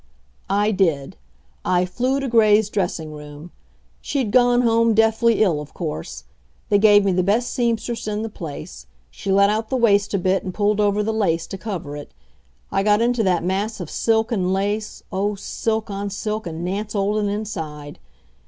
[0.49, 1.15] I did.
[1.63, 3.51] I flew to Gray's dressing room.
[4.01, 6.23] She'd gone home deathly ill, of course.
[6.69, 8.87] They gave me the best seamstress in the place.
[9.11, 12.09] She let out the waist a bit and pulled over the lace to cover it.
[12.71, 16.95] I got into that mass of silk and lace oh, silk on silk, and Nance
[16.95, 17.99] Olden inside!